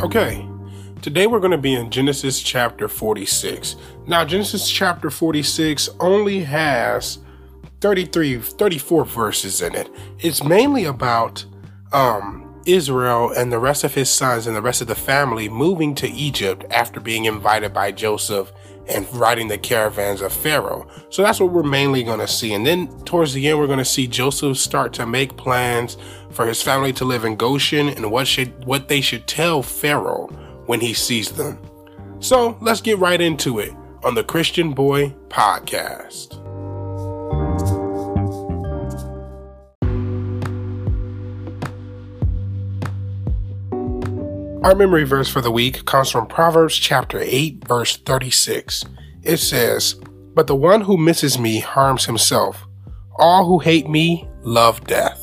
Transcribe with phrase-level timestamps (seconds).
[0.00, 0.48] Okay,
[1.02, 3.76] today we're going to be in Genesis chapter 46.
[4.06, 7.18] Now, Genesis chapter 46 only has
[7.82, 9.90] 33, 34 verses in it.
[10.18, 11.44] It's mainly about
[11.92, 15.94] um, Israel and the rest of his sons and the rest of the family moving
[15.96, 18.52] to Egypt after being invited by Joseph
[18.88, 20.86] and riding the caravans of Pharaoh.
[21.10, 22.54] So that's what we're mainly going to see.
[22.54, 25.96] And then towards the end, we're going to see Joseph start to make plans
[26.30, 30.26] for his family to live in Goshen and what should what they should tell Pharaoh
[30.66, 31.58] when he sees them.
[32.20, 33.72] So let's get right into it
[34.04, 36.39] on the Christian Boy Podcast.
[44.62, 48.84] Our memory verse for the week comes from Proverbs chapter 8, verse 36.
[49.22, 49.94] It says,
[50.34, 52.66] But the one who misses me harms himself.
[53.18, 55.18] All who hate me love death.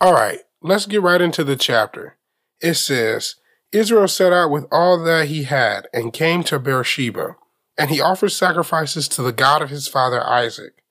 [0.00, 2.16] All right, let's get right into the chapter.
[2.60, 3.36] It says,
[3.70, 7.36] Israel set out with all that he had and came to Beersheba,
[7.78, 10.82] and he offered sacrifices to the God of his father Isaac.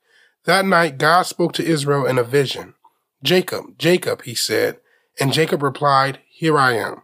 [0.45, 2.75] That night God spoke to Israel in a vision.
[3.23, 4.77] Jacob, Jacob, he said.
[5.19, 7.03] And Jacob replied, Here I am.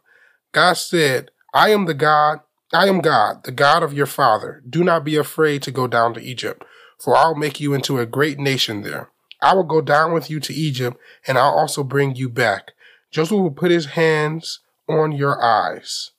[0.52, 2.40] God said, I am the God,
[2.74, 4.64] I am God, the God of your father.
[4.68, 6.64] Do not be afraid to go down to Egypt,
[7.00, 9.10] for I'll make you into a great nation there.
[9.42, 12.72] I will go down with you to Egypt, and I'll also bring you back.
[13.12, 16.12] Joseph will put his hands on your eyes.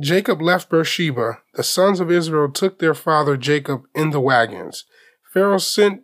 [0.00, 1.38] Jacob left Beersheba.
[1.54, 4.84] The sons of Israel took their father Jacob in the wagons.
[5.32, 6.02] Pharaoh sent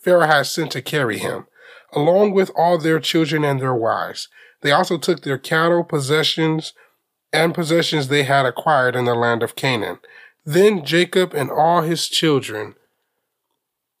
[0.00, 1.46] Pharaoh had sent to carry him
[1.92, 4.28] along with all their children and their wives.
[4.62, 6.72] They also took their cattle, possessions,
[7.32, 9.98] and possessions they had acquired in the land of Canaan.
[10.44, 12.74] Then Jacob and all his children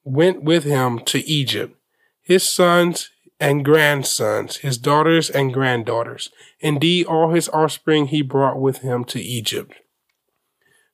[0.04, 1.76] went with him to Egypt,
[2.22, 6.30] his sons and grandsons, his daughters and granddaughters.
[6.60, 9.74] Indeed, all his offspring he brought with him to Egypt.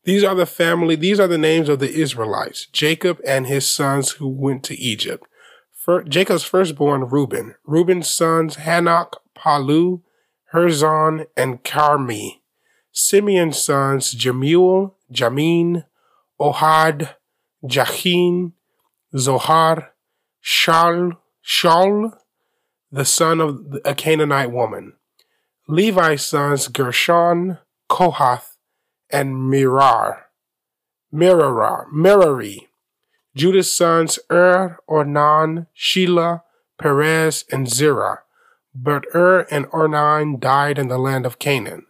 [0.04, 4.12] These are the family, these are the names of the Israelites, Jacob and his sons
[4.12, 5.26] who went to Egypt.
[6.08, 10.02] Jacob's firstborn Reuben, Reuben's sons Hanok, Palu,
[10.52, 12.40] Herzon, and Carmi.
[12.92, 15.84] Simeon's sons Jemuel, Jamin,
[16.40, 17.14] Ohad,
[17.64, 18.52] Jachin,
[19.16, 19.92] Zohar,
[20.40, 21.12] Shal,
[21.44, 22.16] Shaul,
[22.90, 24.94] the son of a Canaanite woman.
[25.68, 27.58] Levi's sons Gershon,
[27.88, 28.56] Kohath,
[29.10, 30.22] and Mirar,
[31.12, 32.69] Merari, Merari.
[33.36, 36.42] Judah's sons Er, Ornan, Shelah,
[36.78, 38.20] Perez, and Zerah.
[38.74, 41.86] But Er and Ornan died in the land of Canaan.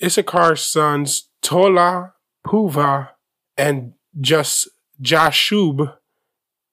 [0.00, 2.14] Issachar's sons Tola,
[2.46, 3.10] Puva,
[3.56, 5.94] and Jashub,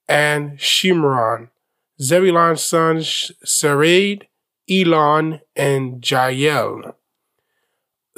[0.08, 1.50] and Shimron.
[2.02, 4.24] Zebulun's sons Sered,
[4.70, 6.98] Elon, and Jael.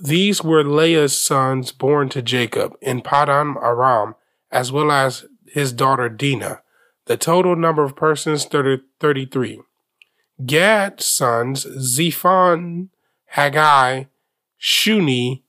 [0.02, 4.16] These were Leah's sons born to Jacob in Paddan Aram
[4.52, 6.62] as well as his daughter Dinah.
[7.06, 9.62] The total number of persons 30, 33.
[10.46, 12.90] Gad's sons Zephon,
[13.28, 14.06] Haggai,
[14.60, 15.44] Shuni,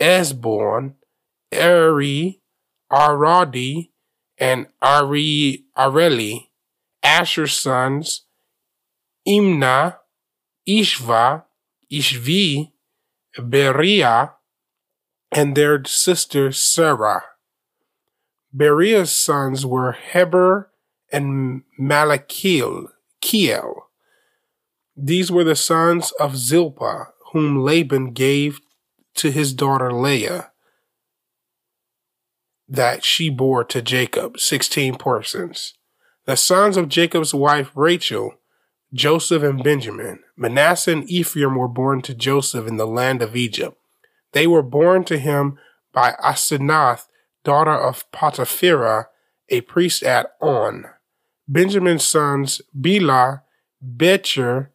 [0.00, 0.94] Esborn,
[1.52, 2.40] Eri,
[2.90, 3.90] Aradi,
[4.38, 6.48] and Ari Areli.
[7.02, 8.26] Asher's sons
[9.26, 9.98] Imna,
[10.68, 11.44] Ishva,
[11.90, 12.72] Ishvi,
[13.38, 14.32] Beriah,
[15.32, 17.22] and their sister Sarah.
[18.56, 20.70] Beriah's sons were Heber
[21.12, 22.86] and Malachiel.
[23.20, 23.88] Kiel.
[24.96, 28.60] These were the sons of Zilpah, whom Laban gave
[29.16, 30.52] to his daughter Leah,
[32.68, 35.74] that she bore to Jacob, sixteen persons.
[36.24, 38.34] The sons of Jacob's wife Rachel,
[38.92, 40.20] Joseph and Benjamin.
[40.36, 43.76] Manasseh and Ephraim were born to Joseph in the land of Egypt.
[44.32, 45.58] They were born to him
[45.92, 47.06] by Asenath,
[47.46, 49.06] daughter of Potiphera,
[49.48, 50.86] a priest at On.
[51.46, 53.44] Benjamin's sons Bela,
[53.80, 54.72] Becher,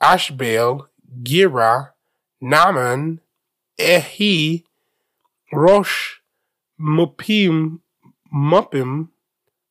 [0.00, 0.86] Ashbel,
[1.24, 1.90] Gira,
[2.40, 3.20] Naaman,
[3.76, 4.62] Ehi,
[5.52, 6.20] Rosh,
[6.80, 7.80] Mupim,
[8.32, 9.08] Muppim,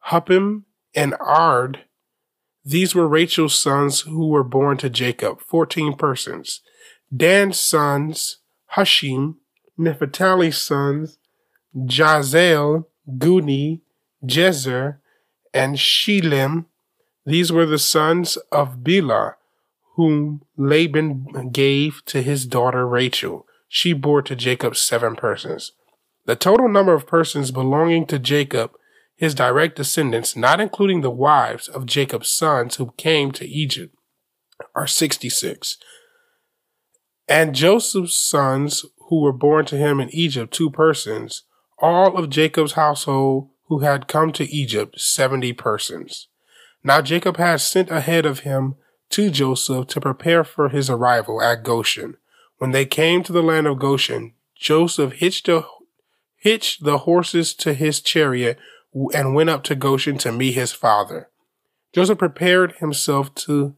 [0.07, 0.63] Huppim,
[0.93, 1.85] and Ard.
[2.65, 6.59] These were Rachel's sons who were born to Jacob, fourteen persons.
[7.15, 8.39] Dan's sons,
[8.75, 9.35] Hushim,
[9.79, 11.17] Naphtali's sons,
[11.75, 13.81] Jazel, Guni,
[14.25, 14.97] Jezer,
[15.53, 16.65] and Shelim.
[17.25, 19.35] These were the sons of Bela,
[19.95, 23.45] whom Laban gave to his daughter Rachel.
[23.67, 25.73] She bore to Jacob seven persons.
[26.25, 28.71] The total number of persons belonging to Jacob,
[29.15, 33.95] his direct descendants, not including the wives of Jacob's sons who came to Egypt,
[34.75, 35.77] are 66.
[37.27, 41.43] And Joseph's sons, who were born to him in Egypt, two persons,
[41.81, 46.27] all of Jacob's household who had come to Egypt, 70 persons.
[46.83, 48.75] Now Jacob had sent ahead of him
[49.09, 52.17] to Joseph to prepare for his arrival at Goshen.
[52.57, 55.65] When they came to the land of Goshen, Joseph hitched, a,
[56.37, 58.57] hitched the horses to his chariot
[59.13, 61.29] and went up to Goshen to meet his father.
[61.93, 63.75] Joseph prepared himself to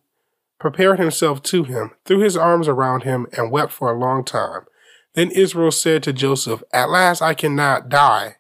[0.59, 4.61] prepared himself to him, threw his arms around him, and wept for a long time.
[5.15, 8.37] Then Israel said to Joseph, At last I cannot die,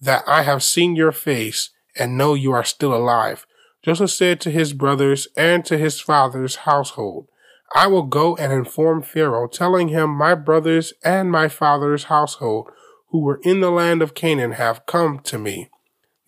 [0.00, 3.46] that I have seen your face and know you are still alive.
[3.82, 7.28] Joseph said to his brothers and to his father's household,
[7.74, 12.70] I will go and inform Pharaoh, telling him, My brothers and my father's household,
[13.08, 15.70] who were in the land of Canaan, have come to me.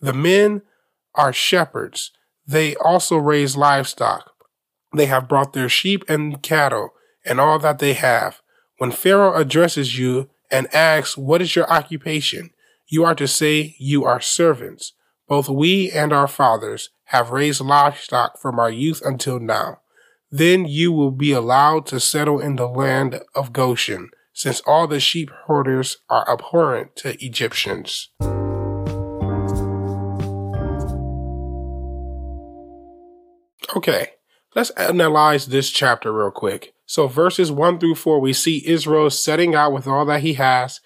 [0.01, 0.61] The men
[1.15, 2.11] are shepherds.
[2.45, 4.31] They also raise livestock.
[4.93, 6.89] They have brought their sheep and cattle
[7.25, 8.41] and all that they have.
[8.77, 12.51] When Pharaoh addresses you and asks, What is your occupation?
[12.87, 14.93] you are to say, You are servants.
[15.27, 19.79] Both we and our fathers have raised livestock from our youth until now.
[20.29, 24.99] Then you will be allowed to settle in the land of Goshen, since all the
[24.99, 28.09] sheep herders are abhorrent to Egyptians.
[33.75, 34.11] Okay,
[34.55, 36.73] let's analyze this chapter real quick.
[36.87, 40.79] So, verses 1 through 4, we see Israel setting out with all that he has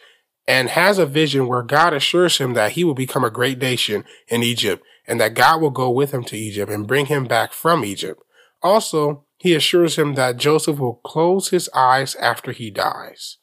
[0.47, 4.03] and has a vision where God assures him that he will become a great nation
[4.27, 7.53] in Egypt and that God will go with him to Egypt and bring him back
[7.53, 8.19] from Egypt.
[8.63, 13.37] Also, he assures him that Joseph will close his eyes after he dies.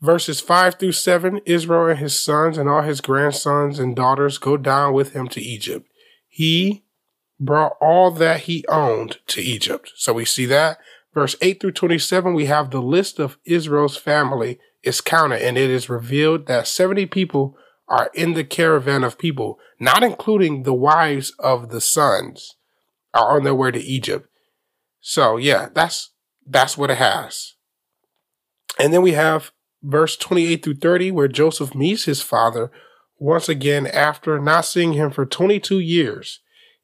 [0.00, 4.56] Verses 5 through 7 Israel and his sons and all his grandsons and daughters go
[4.56, 5.88] down with him to Egypt.
[6.28, 6.84] He
[7.40, 9.92] brought all that he owned to Egypt.
[9.96, 10.78] So we see that.
[11.16, 15.70] Verse 8 through 27, we have the list of Israel's family is counted, and it
[15.70, 17.56] is revealed that 70 people
[17.88, 22.56] are in the caravan of people, not including the wives of the sons,
[23.14, 24.28] are on their way to Egypt.
[25.00, 26.10] So yeah, that's
[26.46, 27.54] that's what it has.
[28.78, 29.52] And then we have
[29.82, 32.70] verse 28 through 30, where Joseph meets his father
[33.16, 36.40] once again after not seeing him for 22 years.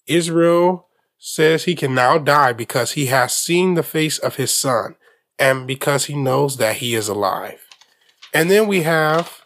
[0.07, 0.89] Israel
[1.25, 4.97] says he can now die because he has seen the face of his son
[5.39, 7.61] and because he knows that he is alive.
[8.35, 9.45] And then we have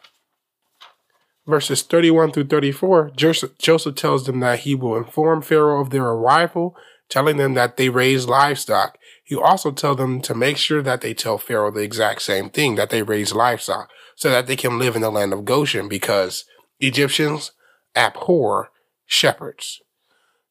[1.46, 3.11] verses 31 through 34.
[3.14, 6.75] Joseph, Joseph tells them that he will inform Pharaoh of their arrival,
[7.11, 8.96] telling them that they raise livestock.
[9.23, 12.76] He also tell them to make sure that they tell Pharaoh the exact same thing,
[12.76, 16.46] that they raise livestock, so that they can live in the land of Goshen, because
[16.81, 17.52] Egyptians
[17.94, 18.70] abhor
[19.05, 19.82] shepherds.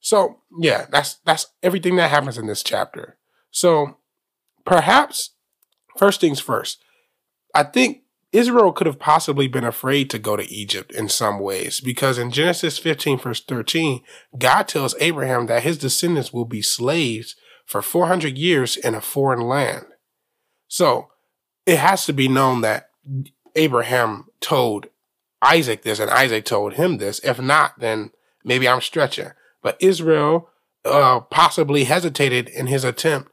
[0.06, 3.18] So yeah, that's that's everything that happens in this chapter.
[3.50, 3.98] So
[4.64, 5.32] perhaps
[5.98, 6.78] first things first,
[7.56, 11.82] I think Israel could have possibly been afraid to go to Egypt in some ways
[11.82, 14.04] because in Genesis 15 verse 13,
[14.38, 17.36] God tells Abraham that his descendants will be slaves
[17.66, 19.88] for 400 years in a foreign land.
[20.68, 21.08] So
[21.66, 22.92] it has to be known that
[23.56, 24.86] Abraham told
[25.42, 27.18] Isaac this and Isaac told him this.
[27.24, 28.12] If not, then
[28.44, 29.32] maybe I'm stretching.
[29.66, 30.50] But Israel
[30.86, 33.32] uh, possibly hesitated in his attempt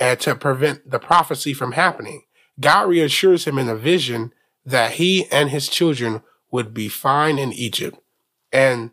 [0.00, 2.24] uh, to prevent the prophecy from happening.
[2.58, 4.32] God reassures him in a vision
[4.66, 7.96] that he and his children would be fine in Egypt.
[8.52, 8.90] And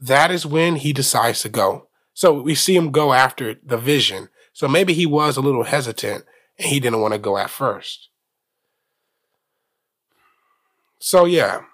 [0.00, 1.88] that is when he decides to go.
[2.14, 4.30] So we see him go after the vision.
[4.54, 6.24] So maybe he was a little hesitant
[6.58, 8.08] and he didn't want to go at first.
[10.98, 11.64] So yeah,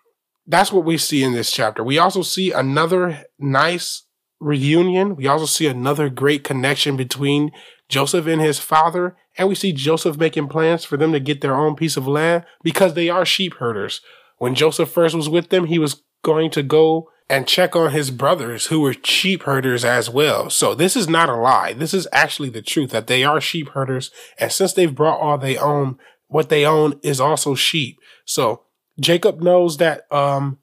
[0.49, 1.84] that's what we see in this chapter.
[1.84, 4.02] We also see another nice
[4.42, 5.16] reunion.
[5.16, 7.52] We also see another great connection between
[7.88, 11.54] Joseph and his father and we see Joseph making plans for them to get their
[11.54, 14.00] own piece of land because they are sheep herders.
[14.38, 18.11] When Joseph first was with them, he was going to go and check on his
[18.11, 20.50] brothers who were sheep herders as well.
[20.50, 21.72] So this is not a lie.
[21.72, 24.11] This is actually the truth that they are sheep herders.
[24.38, 25.96] And since they've brought all they own,
[26.26, 27.96] what they own is also sheep.
[28.26, 28.64] So
[29.00, 30.58] Jacob knows that, um,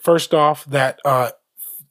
[0.00, 1.32] first off, that, uh,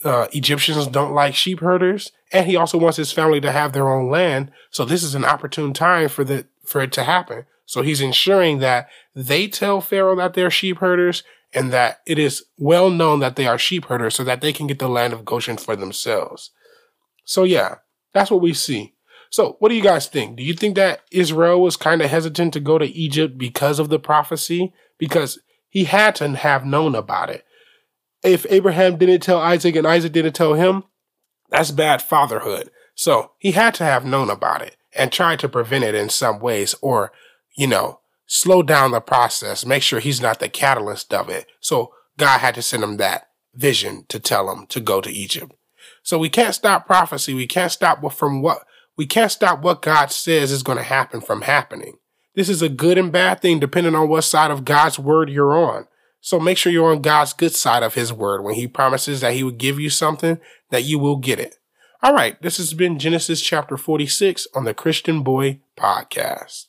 [0.04, 3.90] uh, Egyptians don't like sheep herders, and he also wants his family to have their
[3.90, 4.52] own land.
[4.70, 7.46] So this is an opportune time for the for it to happen.
[7.66, 12.44] So he's ensuring that they tell Pharaoh that they're sheep herders and that it is
[12.58, 15.26] well known that they are sheep herders so that they can get the land of
[15.26, 16.52] Goshen for themselves.
[17.24, 17.76] So yeah,
[18.14, 18.96] that's what we see.
[19.30, 20.36] So what do you guys think?
[20.36, 23.90] Do you think that Israel was kind of hesitant to go to Egypt because of
[23.90, 24.74] the prophecy?
[24.98, 25.40] Because
[25.70, 27.46] he had to have known about it
[28.24, 30.84] if Abraham didn't tell Isaac and Isaac didn't tell him,
[31.50, 32.70] that's bad fatherhood.
[32.96, 36.40] So he had to have known about it and tried to prevent it in some
[36.40, 37.12] ways or,
[37.58, 41.48] you know, slow down the process, make sure he's not the catalyst of it.
[41.60, 45.54] So God had to send him that vision to tell him to go to Egypt.
[46.04, 47.34] So we can't stop prophecy.
[47.34, 48.66] We can't stop from what
[48.98, 51.98] we can't stop what God says is going to happen from happening.
[52.36, 55.58] This is a good and bad thing depending on what side of God's word you're
[55.58, 55.88] on.
[56.24, 58.44] So make sure you're on God's good side of his word.
[58.44, 61.58] When he promises that he would give you something, that you will get it.
[62.04, 62.40] All right.
[62.44, 66.68] This has been Genesis chapter 46 on the Christian Boy podcast.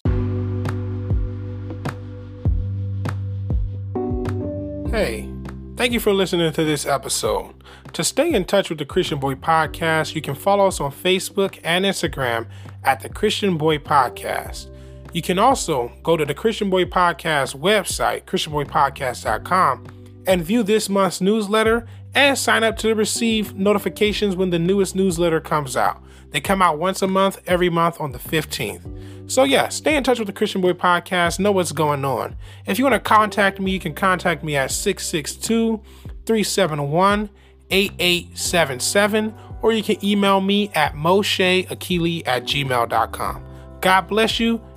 [4.91, 5.29] Hey,
[5.77, 7.55] thank you for listening to this episode.
[7.93, 11.59] To stay in touch with the Christian Boy Podcast, you can follow us on Facebook
[11.63, 12.47] and Instagram
[12.85, 14.71] at the Christian Boy Podcast.
[15.13, 19.87] You can also go to the Christian Boy Podcast website, ChristianBoyPodcast.com,
[20.27, 25.41] and view this month's newsletter and sign up to receive notifications when the newest newsletter
[25.41, 26.03] comes out.
[26.31, 29.31] They come out once a month, every month on the 15th.
[29.31, 32.37] So, yeah, stay in touch with the Christian Boy Podcast, know what's going on.
[32.67, 35.83] If you want to contact me, you can contact me at 662
[36.25, 37.31] 371
[37.71, 43.45] 8877, or you can email me at mosheakili at gmail.com.
[43.81, 44.61] God bless you